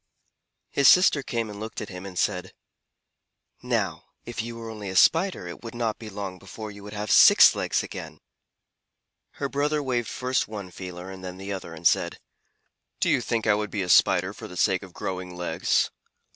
[0.71, 2.53] His sister came and looked at him and said,
[3.61, 6.93] "Now if you were only a Spider it would not be long before you would
[6.95, 8.17] have six legs again."
[9.33, 12.17] Her brother waved first one feeler and then the other, and said:
[12.99, 15.91] "Do you think I would be a Spider for the sake of growing legs?